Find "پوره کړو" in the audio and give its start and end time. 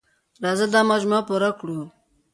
1.27-1.79